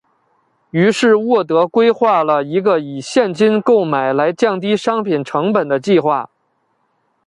[0.71, 6.27] 于是沃德规划了一个以现金购买来降低商品成本的计划。